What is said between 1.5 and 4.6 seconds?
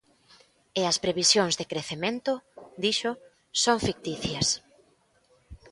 de crecemento, dixo, "son ficticias".